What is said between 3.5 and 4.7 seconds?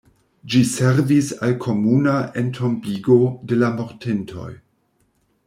de la mortintoj.